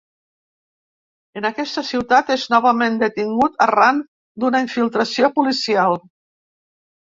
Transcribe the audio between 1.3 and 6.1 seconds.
En aquesta ciutat és novament detingut arran d'una infiltració policial.